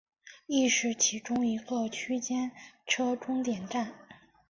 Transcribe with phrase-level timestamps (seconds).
[0.47, 2.51] 亦是其中一个区间
[2.87, 3.93] 车终点站。